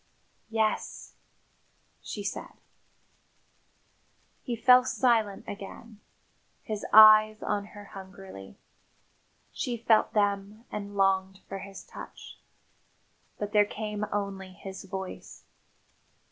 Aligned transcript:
"Yes," 0.49 1.13
she 2.01 2.23
said. 2.23 2.53
He 4.41 4.55
fell 4.55 4.83
silent 4.83 5.45
again, 5.47 5.99
his 6.63 6.87
eyes 6.91 7.43
on 7.43 7.65
her 7.77 7.85
hungrily. 7.85 8.57
She 9.51 9.77
felt 9.77 10.13
them 10.13 10.65
and 10.71 10.95
longed 10.97 11.41
for 11.47 11.59
his 11.59 11.83
touch. 11.83 12.39
But 13.37 13.51
there 13.51 13.63
came 13.63 14.07
only 14.11 14.53
his 14.53 14.85
voice. 14.85 15.43